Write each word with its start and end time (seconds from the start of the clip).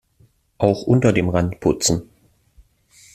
Auch 0.57 0.81
unter 0.81 1.13
dem 1.13 1.29
Rand 1.29 1.59
putzen! 1.59 2.09